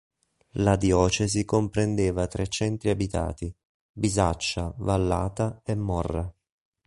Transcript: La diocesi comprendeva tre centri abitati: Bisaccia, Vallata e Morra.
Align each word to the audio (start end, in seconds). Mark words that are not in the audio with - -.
La 0.53 0.77
diocesi 0.77 1.45
comprendeva 1.45 2.25
tre 2.25 2.47
centri 2.47 2.89
abitati: 2.89 3.55
Bisaccia, 3.91 4.73
Vallata 4.79 5.61
e 5.63 5.75
Morra. 5.75 6.35